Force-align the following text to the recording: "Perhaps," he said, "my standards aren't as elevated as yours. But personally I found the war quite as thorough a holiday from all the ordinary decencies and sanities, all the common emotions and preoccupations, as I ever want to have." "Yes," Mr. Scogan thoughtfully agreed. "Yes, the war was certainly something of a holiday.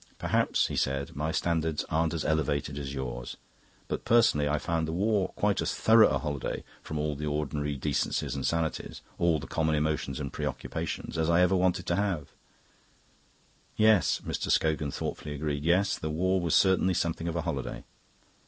"Perhaps," 0.17 0.65
he 0.65 0.75
said, 0.75 1.15
"my 1.15 1.31
standards 1.31 1.85
aren't 1.87 2.15
as 2.15 2.25
elevated 2.25 2.79
as 2.79 2.91
yours. 2.95 3.37
But 3.87 4.03
personally 4.03 4.49
I 4.49 4.57
found 4.57 4.87
the 4.87 4.91
war 4.91 5.27
quite 5.35 5.61
as 5.61 5.75
thorough 5.75 6.07
a 6.09 6.17
holiday 6.17 6.63
from 6.81 6.97
all 6.97 7.15
the 7.15 7.27
ordinary 7.27 7.75
decencies 7.75 8.33
and 8.33 8.43
sanities, 8.43 9.01
all 9.19 9.37
the 9.37 9.45
common 9.45 9.75
emotions 9.75 10.19
and 10.19 10.33
preoccupations, 10.33 11.19
as 11.19 11.29
I 11.29 11.41
ever 11.41 11.55
want 11.55 11.75
to 11.75 11.95
have." 11.95 12.29
"Yes," 13.77 14.21
Mr. 14.25 14.49
Scogan 14.49 14.89
thoughtfully 14.89 15.35
agreed. 15.35 15.63
"Yes, 15.63 15.99
the 15.99 16.09
war 16.09 16.41
was 16.41 16.55
certainly 16.55 16.95
something 16.95 17.27
of 17.27 17.35
a 17.35 17.41
holiday. 17.43 17.83